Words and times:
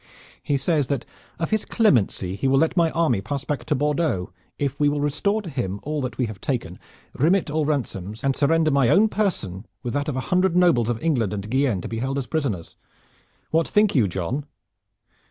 He 0.41 0.57
says 0.57 0.87
that 0.87 1.05
of 1.37 1.51
his 1.51 1.63
clemency 1.63 2.35
he 2.35 2.47
will 2.47 2.57
let 2.57 2.75
my 2.75 2.89
army 2.89 3.21
pass 3.21 3.45
back 3.45 3.65
to 3.65 3.75
Bordeaux 3.75 4.31
if 4.57 4.79
we 4.79 4.89
will 4.89 4.99
restore 4.99 5.43
to 5.43 5.49
him 5.51 5.79
all 5.83 6.01
that 6.01 6.17
we 6.17 6.25
have 6.25 6.41
taken, 6.41 6.79
remit 7.13 7.51
all 7.51 7.65
ransoms, 7.67 8.23
and 8.23 8.35
surrender 8.35 8.71
my 8.71 8.89
own 8.89 9.09
person 9.09 9.63
with 9.83 9.93
that 9.93 10.07
of 10.09 10.15
a 10.15 10.19
hundred 10.31 10.55
nobles 10.55 10.89
of 10.89 10.99
England 11.03 11.33
and 11.35 11.51
Guienne 11.51 11.81
to 11.81 11.87
be 11.87 11.99
held 11.99 12.17
as 12.17 12.25
prisoners. 12.25 12.77
What 13.51 13.67
think 13.67 13.93
you, 13.93 14.07
John?" 14.07 14.47